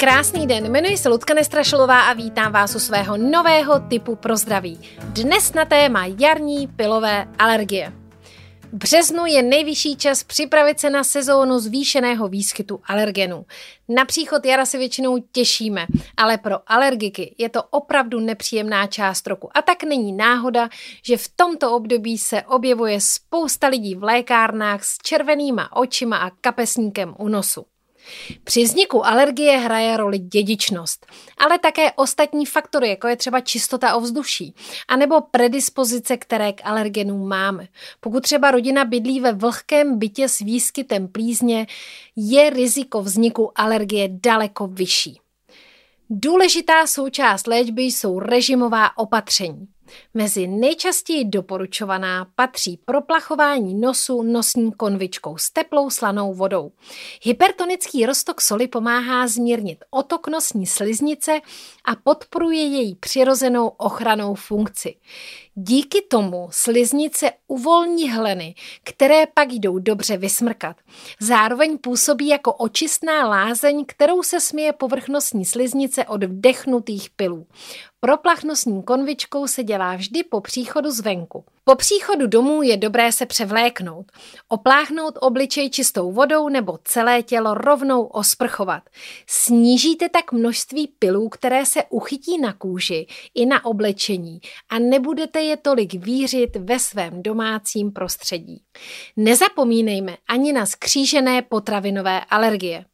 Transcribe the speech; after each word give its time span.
Krásný 0.00 0.46
den, 0.46 0.66
jmenuji 0.66 0.96
se 0.96 1.08
Ludka 1.08 1.34
Nestrašilová 1.34 2.00
a 2.00 2.12
vítám 2.12 2.52
vás 2.52 2.74
u 2.74 2.78
svého 2.78 3.16
nového 3.16 3.80
typu 3.80 4.16
pro 4.16 4.36
zdraví. 4.36 4.80
Dnes 5.02 5.52
na 5.52 5.64
téma 5.64 6.06
jarní 6.18 6.68
pilové 6.68 7.26
alergie. 7.38 7.92
V 8.62 8.74
březnu 8.74 9.26
je 9.26 9.42
nejvyšší 9.42 9.96
čas 9.96 10.24
připravit 10.24 10.80
se 10.80 10.90
na 10.90 11.04
sezónu 11.04 11.58
zvýšeného 11.58 12.28
výskytu 12.28 12.80
alergenů. 12.84 13.46
Na 13.88 14.04
příchod 14.04 14.44
jara 14.44 14.66
se 14.66 14.78
většinou 14.78 15.18
těšíme, 15.32 15.86
ale 16.16 16.38
pro 16.38 16.56
alergiky 16.66 17.34
je 17.38 17.48
to 17.48 17.62
opravdu 17.62 18.20
nepříjemná 18.20 18.86
část 18.86 19.26
roku. 19.26 19.50
A 19.54 19.62
tak 19.62 19.82
není 19.82 20.12
náhoda, 20.12 20.68
že 21.04 21.16
v 21.16 21.28
tomto 21.36 21.72
období 21.76 22.18
se 22.18 22.42
objevuje 22.42 23.00
spousta 23.00 23.68
lidí 23.68 23.94
v 23.94 24.04
lékárnách 24.04 24.84
s 24.84 24.98
červenýma 25.02 25.76
očima 25.76 26.16
a 26.16 26.30
kapesníkem 26.30 27.14
u 27.18 27.28
nosu. 27.28 27.64
Při 28.44 28.64
vzniku 28.64 29.06
alergie 29.06 29.58
hraje 29.58 29.96
roli 29.96 30.18
dědičnost, 30.18 31.06
ale 31.38 31.58
také 31.58 31.92
ostatní 31.92 32.46
faktory, 32.46 32.88
jako 32.88 33.08
je 33.08 33.16
třeba 33.16 33.40
čistota 33.40 33.94
ovzduší, 33.94 34.54
anebo 34.88 35.20
predispozice, 35.20 36.16
které 36.16 36.52
k 36.52 36.60
alergenům 36.64 37.28
máme. 37.28 37.68
Pokud 38.00 38.22
třeba 38.22 38.50
rodina 38.50 38.84
bydlí 38.84 39.20
ve 39.20 39.32
vlhkém 39.32 39.98
bytě 39.98 40.28
s 40.28 40.38
výskytem 40.38 41.08
plízně, 41.08 41.66
je 42.16 42.50
riziko 42.50 43.02
vzniku 43.02 43.52
alergie 43.54 44.08
daleko 44.12 44.66
vyšší. 44.66 45.20
Důležitá 46.10 46.86
součást 46.86 47.46
léčby 47.46 47.82
jsou 47.82 48.18
režimová 48.18 48.98
opatření. 48.98 49.68
Mezi 50.14 50.46
nejčastěji 50.46 51.24
doporučovaná 51.24 52.26
patří 52.34 52.76
proplachování 52.84 53.74
nosu 53.74 54.22
nosní 54.22 54.72
konvičkou 54.72 55.36
s 55.36 55.50
teplou 55.50 55.90
slanou 55.90 56.34
vodou. 56.34 56.72
Hypertonický 57.22 58.06
roztok 58.06 58.40
soli 58.40 58.68
pomáhá 58.68 59.26
zmírnit 59.28 59.78
otok 59.90 60.28
nosní 60.28 60.66
sliznice 60.66 61.40
a 61.84 61.96
podporuje 61.96 62.62
její 62.62 62.94
přirozenou 62.94 63.68
ochranou 63.68 64.34
funkci. 64.34 64.94
Díky 65.54 66.02
tomu 66.02 66.48
sliznice 66.50 67.30
uvolní 67.46 68.10
hleny, 68.10 68.54
které 68.84 69.26
pak 69.26 69.52
jdou 69.52 69.78
dobře 69.78 70.16
vysmrkat. 70.16 70.76
Zároveň 71.20 71.78
působí 71.78 72.28
jako 72.28 72.52
očistná 72.52 73.28
lázeň, 73.28 73.84
kterou 73.88 74.22
se 74.22 74.40
směje 74.40 74.72
povrchnostní 74.72 75.44
sliznice 75.44 76.04
od 76.04 76.24
vdechnutých 76.24 77.10
pilů. 77.10 77.46
Proplachnosní 78.02 78.82
konvičkou 78.82 79.46
se 79.46 79.64
dělá 79.64 79.96
vždy 79.96 80.22
po 80.22 80.40
příchodu 80.40 80.90
zvenku. 80.90 81.44
Po 81.64 81.74
příchodu 81.74 82.26
domů 82.26 82.62
je 82.62 82.76
dobré 82.76 83.12
se 83.12 83.26
převléknout, 83.26 84.06
opláchnout 84.48 85.18
obličej 85.20 85.70
čistou 85.70 86.12
vodou 86.12 86.48
nebo 86.48 86.78
celé 86.84 87.22
tělo 87.22 87.54
rovnou 87.54 88.04
osprchovat. 88.04 88.82
Snížíte 89.26 90.08
tak 90.08 90.32
množství 90.32 90.88
pilů, 90.98 91.28
které 91.28 91.66
se 91.66 91.82
uchytí 91.90 92.38
na 92.38 92.52
kůži 92.52 93.06
i 93.34 93.46
na 93.46 93.64
oblečení 93.64 94.40
a 94.68 94.78
nebudete 94.78 95.40
je 95.40 95.56
tolik 95.56 95.94
vířit 95.94 96.56
ve 96.56 96.78
svém 96.78 97.22
domácím 97.22 97.92
prostředí. 97.92 98.62
Nezapomínejme 99.16 100.16
ani 100.28 100.52
na 100.52 100.66
skřížené 100.66 101.42
potravinové 101.42 102.20
alergie. 102.30 102.84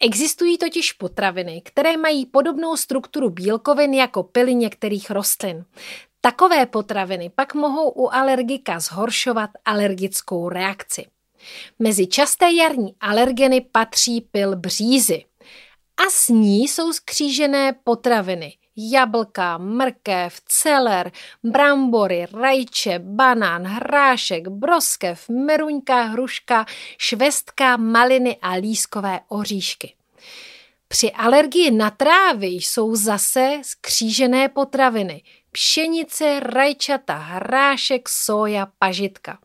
Existují 0.00 0.58
totiž 0.58 0.92
potraviny, 0.92 1.62
které 1.64 1.96
mají 1.96 2.26
podobnou 2.26 2.76
strukturu 2.76 3.30
bílkovin 3.30 3.94
jako 3.94 4.22
pily 4.22 4.54
některých 4.54 5.10
rostlin. 5.10 5.64
Takové 6.20 6.66
potraviny 6.66 7.30
pak 7.34 7.54
mohou 7.54 7.90
u 7.90 8.08
alergika 8.08 8.80
zhoršovat 8.80 9.50
alergickou 9.64 10.48
reakci. 10.48 11.06
Mezi 11.78 12.06
časté 12.06 12.52
jarní 12.52 12.94
alergeny 13.00 13.60
patří 13.60 14.20
pil 14.20 14.56
břízy. 14.56 15.24
A 15.96 16.10
s 16.10 16.28
ní 16.28 16.68
jsou 16.68 16.92
skřížené 16.92 17.72
potraviny– 17.84 18.56
jablka, 18.76 19.58
mrkev, 19.58 20.40
celer, 20.46 21.12
brambory, 21.44 22.26
rajče, 22.32 22.98
banán, 22.98 23.64
hrášek, 23.64 24.48
broskev, 24.48 25.28
meruňka, 25.28 26.02
hruška, 26.02 26.66
švestka, 26.98 27.76
maliny 27.76 28.36
a 28.42 28.52
lískové 28.52 29.20
oříšky. 29.28 29.94
Při 30.88 31.12
alergii 31.12 31.70
na 31.70 31.90
trávy 31.90 32.46
jsou 32.46 32.96
zase 32.96 33.60
skřížené 33.62 34.48
potraviny. 34.48 35.22
Pšenice, 35.52 36.40
rajčata, 36.40 37.14
hrášek, 37.14 38.08
soja, 38.08 38.66
pažitka. 38.78 39.38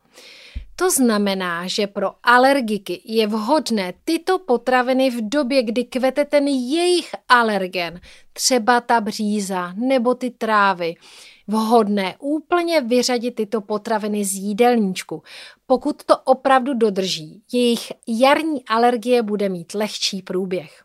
To 0.79 0.91
znamená, 0.91 1.67
že 1.67 1.87
pro 1.87 2.11
alergiky 2.23 3.01
je 3.05 3.27
vhodné 3.27 3.93
tyto 4.03 4.39
potraviny 4.39 5.09
v 5.09 5.29
době, 5.29 5.63
kdy 5.63 5.83
kvete 5.83 6.25
ten 6.25 6.47
jejich 6.47 7.11
alergen, 7.29 7.99
třeba 8.33 8.81
ta 8.81 9.01
bříza 9.01 9.73
nebo 9.75 10.15
ty 10.15 10.29
trávy, 10.29 10.95
vhodné 11.47 12.15
úplně 12.19 12.81
vyřadit 12.81 13.31
tyto 13.31 13.61
potraviny 13.61 14.25
z 14.25 14.33
jídelníčku. 14.33 15.23
Pokud 15.67 16.03
to 16.03 16.17
opravdu 16.17 16.73
dodrží, 16.73 17.41
jejich 17.51 17.91
jarní 18.07 18.65
alergie 18.65 19.23
bude 19.23 19.49
mít 19.49 19.73
lehčí 19.73 20.21
průběh. 20.21 20.83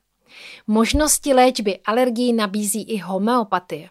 Možnosti 0.67 1.35
léčby 1.35 1.79
alergií 1.79 2.33
nabízí 2.33 2.83
i 2.83 2.99
homeopatie 2.99 3.89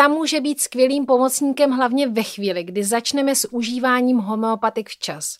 ta 0.00 0.08
může 0.08 0.40
být 0.40 0.60
skvělým 0.60 1.06
pomocníkem 1.06 1.70
hlavně 1.70 2.08
ve 2.08 2.22
chvíli, 2.22 2.64
kdy 2.64 2.84
začneme 2.84 3.34
s 3.34 3.52
užíváním 3.52 4.18
homeopatik 4.18 4.88
včas. 4.88 5.36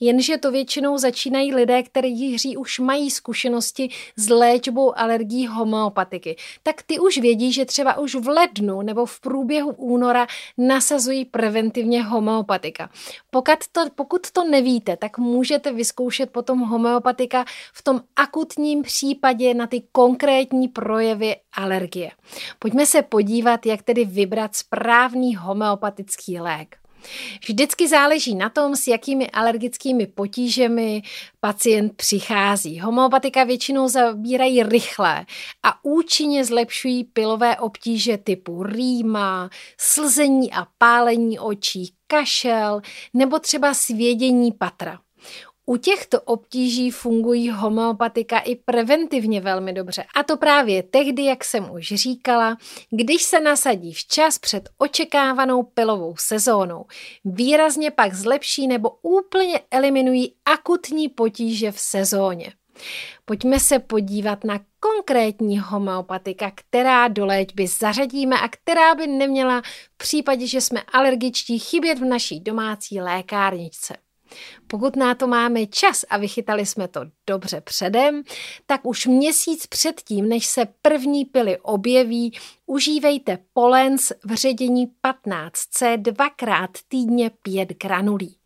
Jenže 0.00 0.38
to 0.38 0.50
většinou 0.50 0.98
začínají 0.98 1.54
lidé, 1.54 1.82
kteří 1.82 2.56
už 2.56 2.78
mají 2.78 3.10
zkušenosti 3.10 3.88
s 4.16 4.28
léčbou 4.28 4.98
alergií 4.98 5.46
homeopatiky. 5.46 6.36
Tak 6.62 6.82
ty 6.82 6.98
už 6.98 7.18
vědí, 7.18 7.52
že 7.52 7.64
třeba 7.64 7.98
už 7.98 8.14
v 8.14 8.28
lednu 8.28 8.82
nebo 8.82 9.06
v 9.06 9.20
průběhu 9.20 9.70
února 9.70 10.26
nasazují 10.58 11.24
preventivně 11.24 12.02
homeopatika. 12.02 12.90
Pokud 13.30 13.58
to, 13.72 13.80
pokud 13.94 14.30
to 14.30 14.44
nevíte, 14.44 14.96
tak 14.96 15.18
můžete 15.18 15.72
vyzkoušet 15.72 16.30
potom 16.30 16.60
homeopatika 16.60 17.44
v 17.72 17.82
tom 17.82 18.00
akutním 18.16 18.82
případě 18.82 19.54
na 19.54 19.66
ty 19.66 19.82
konkrétní 19.92 20.68
projevy 20.68 21.36
alergie. 21.52 22.10
Pojďme 22.58 22.86
se 22.86 23.02
podívat, 23.02 23.66
jak 23.66 23.82
tedy 23.82 24.03
vybrat 24.04 24.56
správný 24.56 25.36
homeopatický 25.36 26.40
lék. 26.40 26.76
Vždycky 27.48 27.88
záleží 27.88 28.34
na 28.34 28.48
tom, 28.48 28.76
s 28.76 28.86
jakými 28.86 29.30
alergickými 29.30 30.06
potížemi 30.06 31.02
pacient 31.40 31.96
přichází. 31.96 32.80
Homeopatika 32.80 33.44
většinou 33.44 33.88
zabírají 33.88 34.62
rychle 34.62 35.26
a 35.62 35.84
účinně 35.84 36.44
zlepšují 36.44 37.04
pilové 37.04 37.56
obtíže 37.56 38.18
typu 38.18 38.62
rýma, 38.62 39.50
slzení 39.78 40.52
a 40.52 40.66
pálení 40.78 41.38
očí, 41.38 41.94
kašel 42.06 42.80
nebo 43.14 43.38
třeba 43.38 43.74
svědění 43.74 44.52
patra. 44.52 44.98
U 45.66 45.76
těchto 45.76 46.20
obtíží 46.20 46.90
fungují 46.90 47.50
homeopatika 47.50 48.38
i 48.38 48.56
preventivně 48.56 49.40
velmi 49.40 49.72
dobře. 49.72 50.04
A 50.14 50.22
to 50.22 50.36
právě 50.36 50.82
tehdy, 50.82 51.24
jak 51.24 51.44
jsem 51.44 51.70
už 51.70 51.86
říkala, 51.86 52.56
když 52.90 53.22
se 53.22 53.40
nasadí 53.40 53.92
včas 53.92 54.38
před 54.38 54.68
očekávanou 54.78 55.62
pilovou 55.62 56.14
sezónou. 56.18 56.84
Výrazně 57.24 57.90
pak 57.90 58.14
zlepší 58.14 58.66
nebo 58.66 58.90
úplně 59.02 59.60
eliminují 59.70 60.34
akutní 60.44 61.08
potíže 61.08 61.72
v 61.72 61.80
sezóně. 61.80 62.52
Pojďme 63.24 63.60
se 63.60 63.78
podívat 63.78 64.44
na 64.44 64.60
konkrétní 64.80 65.58
homeopatika, 65.58 66.52
která 66.54 67.08
do 67.08 67.26
léčby 67.26 67.66
zařadíme 67.66 68.40
a 68.40 68.48
která 68.48 68.94
by 68.94 69.06
neměla 69.06 69.62
v 69.94 69.96
případě, 69.96 70.46
že 70.46 70.60
jsme 70.60 70.82
alergičtí, 70.82 71.58
chybět 71.58 71.98
v 71.98 72.04
naší 72.04 72.40
domácí 72.40 73.00
lékárničce. 73.00 74.03
Pokud 74.66 74.96
na 74.96 75.14
to 75.14 75.26
máme 75.26 75.66
čas 75.66 76.04
a 76.10 76.16
vychytali 76.16 76.66
jsme 76.66 76.88
to 76.88 77.00
dobře 77.26 77.60
předem, 77.60 78.22
tak 78.66 78.80
už 78.84 79.06
měsíc 79.06 79.66
předtím, 79.66 80.28
než 80.28 80.46
se 80.46 80.66
první 80.82 81.24
pily 81.24 81.58
objeví, 81.58 82.38
užívejte 82.66 83.38
Polens 83.52 84.12
v 84.24 84.34
ředění 84.34 84.86
15C 85.04 85.96
dvakrát 86.02 86.70
týdně 86.88 87.30
5 87.42 87.68
granulí. 87.82 88.36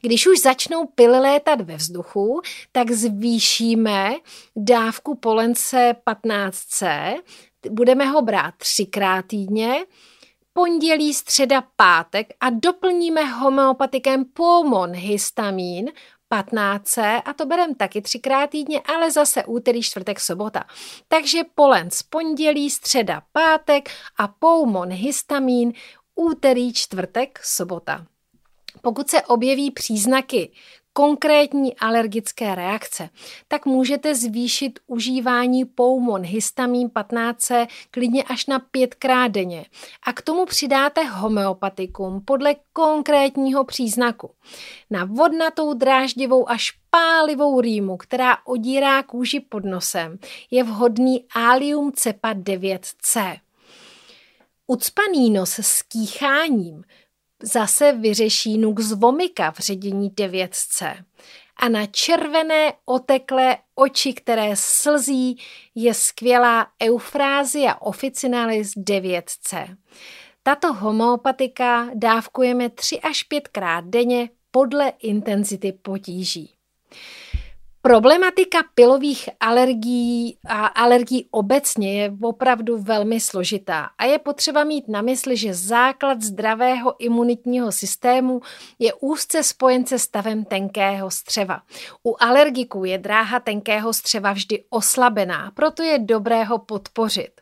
Když 0.00 0.26
už 0.26 0.40
začnou 0.40 0.86
pily 0.86 1.18
létat 1.20 1.60
ve 1.60 1.76
vzduchu, 1.76 2.40
tak 2.72 2.90
zvýšíme 2.90 4.14
dávku 4.56 5.14
polence 5.14 5.94
15C, 6.06 7.14
budeme 7.70 8.06
ho 8.06 8.22
brát 8.22 8.54
třikrát 8.56 9.26
týdně, 9.26 9.74
pondělí, 10.56 11.14
středa, 11.14 11.62
pátek 11.76 12.26
a 12.40 12.50
doplníme 12.50 13.24
homeopatikem 13.24 14.24
pulmon 14.24 14.92
histamin 14.92 15.92
15 16.28 16.98
a 16.98 17.32
to 17.36 17.46
bereme 17.46 17.74
taky 17.74 18.02
třikrát 18.02 18.50
týdně, 18.50 18.80
ale 18.80 19.10
zase 19.10 19.44
úterý, 19.44 19.82
čtvrtek, 19.82 20.20
sobota. 20.20 20.64
Takže 21.08 21.42
polen 21.54 21.90
z 21.90 22.02
pondělí, 22.02 22.70
středa, 22.70 23.22
pátek 23.32 23.90
a 24.18 24.28
poumon 24.28 24.88
histamin 24.88 25.72
úterý, 26.14 26.72
čtvrtek, 26.72 27.40
sobota. 27.42 28.06
Pokud 28.82 29.10
se 29.10 29.22
objeví 29.22 29.70
příznaky 29.70 30.52
konkrétní 30.96 31.76
alergické 31.76 32.54
reakce, 32.54 33.08
tak 33.48 33.66
můžete 33.66 34.14
zvýšit 34.14 34.78
užívání 34.86 35.64
poumon 35.64 36.22
histamín 36.22 36.90
15 36.90 37.48
klidně 37.90 38.24
až 38.24 38.46
na 38.46 38.58
pětkrát 38.58 39.32
denně. 39.32 39.64
A 40.02 40.12
k 40.12 40.22
tomu 40.22 40.46
přidáte 40.46 41.04
homeopatikum 41.04 42.20
podle 42.24 42.54
konkrétního 42.72 43.64
příznaku. 43.64 44.30
Na 44.90 45.04
vodnatou, 45.04 45.74
dráždivou 45.74 46.50
až 46.50 46.72
pálivou 46.90 47.60
rýmu, 47.60 47.96
která 47.96 48.38
odírá 48.44 49.02
kůži 49.02 49.40
pod 49.40 49.64
nosem, 49.64 50.18
je 50.50 50.64
vhodný 50.64 51.24
Allium 51.34 51.92
cepa 51.92 52.34
9C. 52.34 53.36
Ucpaný 54.66 55.30
nos 55.30 55.58
s 55.58 55.82
kýcháním 55.82 56.84
zase 57.42 57.92
vyřeší 57.92 58.58
nux 58.58 58.92
vomika 58.92 59.50
v 59.50 59.58
ředění 59.58 60.10
9C. 60.10 61.04
A 61.56 61.68
na 61.68 61.86
červené 61.86 62.72
oteklé 62.84 63.58
oči, 63.74 64.12
které 64.12 64.50
slzí, 64.54 65.38
je 65.74 65.94
skvělá 65.94 66.66
eufrázia 66.82 67.80
officinalis 67.80 68.70
9C. 68.76 69.76
Tato 70.42 70.72
homeopatika 70.72 71.90
dávkujeme 71.94 72.70
3 72.70 73.00
až 73.00 73.22
5 73.22 73.48
krát 73.48 73.84
denně 73.84 74.30
podle 74.50 74.88
intenzity 74.88 75.72
potíží. 75.72 76.55
Problematika 77.86 78.58
pilových 78.74 79.28
alergií 79.40 80.38
a 80.46 80.66
alergií 80.66 81.28
obecně 81.30 82.02
je 82.02 82.12
opravdu 82.22 82.78
velmi 82.78 83.20
složitá 83.20 83.90
a 83.98 84.04
je 84.04 84.18
potřeba 84.18 84.64
mít 84.64 84.88
na 84.88 85.02
mysli, 85.02 85.36
že 85.36 85.54
základ 85.54 86.22
zdravého 86.22 86.94
imunitního 86.98 87.72
systému 87.72 88.40
je 88.78 88.94
úzce 88.94 89.42
spojen 89.42 89.86
se 89.86 89.98
stavem 89.98 90.44
tenkého 90.44 91.10
střeva. 91.10 91.62
U 92.06 92.16
alergiků 92.22 92.84
je 92.84 92.98
dráha 92.98 93.40
tenkého 93.40 93.92
střeva 93.92 94.32
vždy 94.32 94.64
oslabená, 94.70 95.50
proto 95.54 95.82
je 95.82 95.98
dobré 95.98 96.44
ho 96.44 96.58
podpořit. 96.58 97.40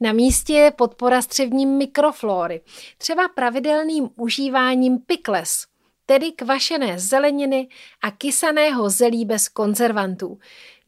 Na 0.00 0.12
místě 0.12 0.52
je 0.52 0.70
podpora 0.70 1.22
střevní 1.22 1.66
mikroflóry, 1.66 2.60
třeba 2.98 3.28
pravidelným 3.28 4.08
užíváním 4.16 4.98
pikles– 4.98 5.50
tedy 6.10 6.32
kvašené 6.32 6.98
zeleniny 6.98 7.68
a 8.02 8.10
kysaného 8.10 8.90
zelí 8.90 9.24
bez 9.24 9.48
konzervantů. 9.48 10.38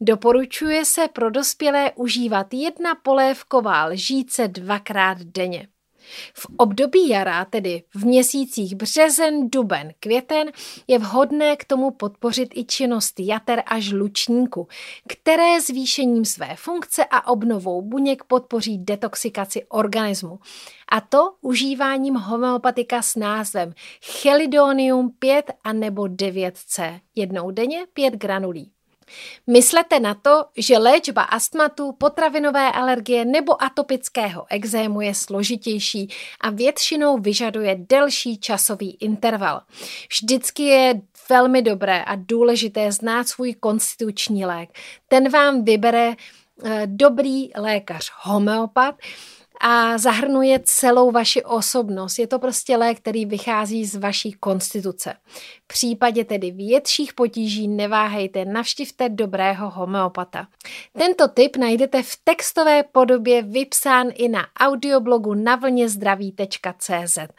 Doporučuje 0.01 0.85
se 0.85 1.07
pro 1.07 1.29
dospělé 1.29 1.91
užívat 1.95 2.53
jedna 2.53 2.95
polévková 2.95 3.85
lžíce 3.85 4.47
dvakrát 4.47 5.17
denně. 5.21 5.67
V 6.33 6.47
období 6.57 7.09
jara, 7.09 7.45
tedy 7.45 7.83
v 7.95 8.05
měsících 8.05 8.75
březen, 8.75 9.49
duben, 9.49 9.93
květen, 9.99 10.51
je 10.87 10.99
vhodné 10.99 11.55
k 11.55 11.65
tomu 11.65 11.91
podpořit 11.91 12.49
i 12.55 12.65
činnost 12.65 13.19
jater 13.19 13.63
a 13.65 13.79
žlučníku, 13.79 14.67
které 15.07 15.61
zvýšením 15.61 16.25
své 16.25 16.55
funkce 16.55 17.05
a 17.11 17.27
obnovou 17.27 17.81
buněk 17.81 18.23
podpoří 18.23 18.77
detoxikaci 18.77 19.65
organismu. 19.69 20.39
A 20.91 21.01
to 21.01 21.33
užíváním 21.41 22.15
homeopatika 22.15 23.01
s 23.01 23.15
názvem 23.15 23.73
Chelidonium 24.21 25.11
5 25.19 25.51
a 25.63 25.73
nebo 25.73 26.03
9C. 26.03 26.99
Jednou 27.15 27.51
denně 27.51 27.85
5 27.93 28.13
granulí. 28.13 28.71
Myslete 29.47 29.99
na 29.99 30.13
to, 30.13 30.45
že 30.57 30.77
léčba 30.77 31.21
astmatu, 31.21 31.91
potravinové 31.91 32.71
alergie 32.71 33.25
nebo 33.25 33.63
atopického 33.63 34.45
exému 34.49 35.01
je 35.01 35.15
složitější 35.15 36.09
a 36.41 36.49
většinou 36.49 37.17
vyžaduje 37.17 37.75
delší 37.79 38.37
časový 38.37 38.97
interval. 38.99 39.61
Vždycky 40.09 40.63
je 40.63 41.01
velmi 41.29 41.61
dobré 41.61 42.03
a 42.03 42.15
důležité 42.15 42.91
znát 42.91 43.27
svůj 43.27 43.53
konstituční 43.53 44.45
lék. 44.45 44.69
Ten 45.07 45.29
vám 45.29 45.63
vybere 45.63 46.13
eh, 46.63 46.83
dobrý 46.85 47.49
lékař 47.55 48.11
homeopat, 48.21 48.95
a 49.61 49.97
zahrnuje 49.97 50.59
celou 50.63 51.11
vaši 51.11 51.43
osobnost. 51.43 52.19
Je 52.19 52.27
to 52.27 52.39
prostě 52.39 52.77
lék, 52.77 52.97
který 52.97 53.25
vychází 53.25 53.85
z 53.85 53.95
vaší 53.95 54.31
konstituce. 54.31 55.13
V 55.63 55.67
případě 55.67 56.25
tedy 56.25 56.51
větších 56.51 57.13
potíží 57.13 57.67
neváhejte, 57.67 58.45
navštivte 58.45 59.09
dobrého 59.09 59.69
homeopata. 59.69 60.47
Tento 60.97 61.27
tip 61.27 61.57
najdete 61.57 62.03
v 62.03 62.17
textové 62.23 62.83
podobě 62.83 63.41
vypsán 63.41 64.07
i 64.13 64.29
na 64.29 64.47
audioblogu 64.59 65.33
na. 65.33 67.29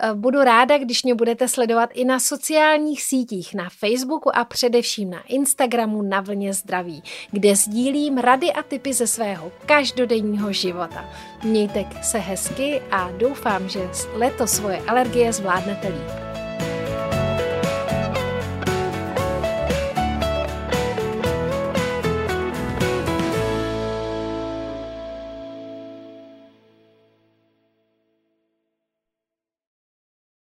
Eh, 0.00 0.14
budu 0.14 0.42
ráda, 0.42 0.78
když 0.78 1.02
mě 1.02 1.14
budete 1.14 1.48
sledovat 1.48 1.90
i 1.94 2.04
na 2.04 2.20
sociálních 2.20 3.02
sítích, 3.02 3.54
na 3.54 3.68
Facebooku 3.78 4.36
a 4.36 4.44
především 4.44 5.10
na 5.10 5.22
Instagramu 5.26 6.02
na 6.02 6.20
vlně 6.20 6.54
zdraví, 6.54 7.02
kde 7.30 7.56
sdílím 7.56 8.18
rady 8.18 8.52
a 8.52 8.62
typy 8.62 8.92
ze 8.92 9.06
svého 9.06 9.52
každodenního 9.66 10.52
života. 10.52 11.04
Mějte 11.44 11.84
se 12.02 12.18
hezky 12.18 12.82
a 12.90 13.10
doufám, 13.10 13.68
že 13.68 13.80
letos 14.14 14.50
svoje 14.50 14.78
alergie 14.78 15.32
zvládnete 15.32 15.88
líp. 15.88 16.31